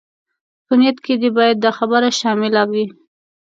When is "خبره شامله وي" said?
1.77-2.85